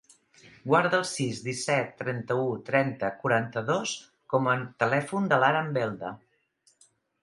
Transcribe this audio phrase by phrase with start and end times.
[0.69, 3.97] Guarda el sis, disset, trenta-u, trenta, quaranta-dos
[4.35, 6.17] com a telèfon de l'Aran Belda.